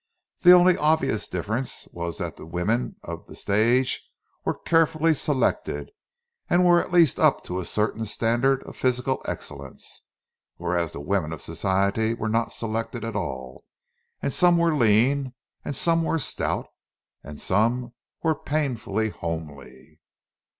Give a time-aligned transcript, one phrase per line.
[0.41, 4.09] The only obvious difference was that the women of the stage
[4.43, 10.01] were carefully selected—were at least up to a certain standard of physical excellence;
[10.55, 13.63] whereas the women of Society were not selected at all,
[14.23, 16.65] and some were lean, and some were stout,
[17.23, 17.93] and some
[18.23, 19.99] were painfully homely.